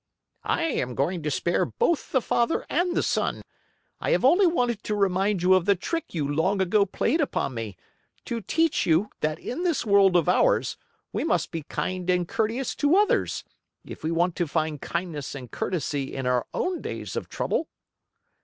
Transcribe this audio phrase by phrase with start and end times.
[0.43, 3.43] "I am going to spare both the father and the son.
[3.99, 7.53] I have only wanted to remind you of the trick you long ago played upon
[7.53, 7.77] me,
[8.25, 10.75] to teach you that in this world of ours
[11.13, 13.43] we must be kind and courteous to others,
[13.85, 17.67] if we want to find kindness and courtesy in our own days of trouble."